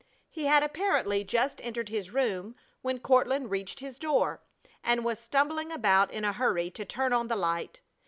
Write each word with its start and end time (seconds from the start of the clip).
He 0.31 0.45
had 0.45 0.63
apparently 0.63 1.23
just 1.23 1.61
entered 1.63 1.89
his 1.89 2.09
room 2.09 2.55
when 2.81 3.01
Courtland 3.01 3.51
reached 3.51 3.81
his 3.81 3.99
door, 3.99 4.41
and 4.83 5.05
was 5.05 5.19
stumbling 5.19 5.71
about 5.71 6.11
in 6.11 6.25
a 6.25 6.33
hurry 6.33 6.71
to 6.71 6.83
turn 6.85 7.13
on 7.13 7.27
the 7.27 7.35
light. 7.35 7.81